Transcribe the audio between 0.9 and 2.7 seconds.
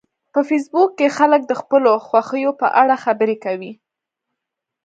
کې خلک د خپلو خوښیو په